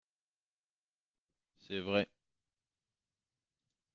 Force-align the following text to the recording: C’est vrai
C’est 1.59 1.77
vrai 1.77 2.09